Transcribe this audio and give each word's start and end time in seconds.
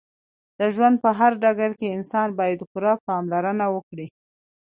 د 0.59 0.61
ژوند 0.75 0.95
په 1.03 1.09
هر 1.19 1.31
ډګر 1.41 1.71
کې 1.79 1.93
انسان 1.97 2.29
باید 2.39 2.59
پوره 2.71 2.93
پاملرنه 3.07 3.65
وکړې 3.75 4.07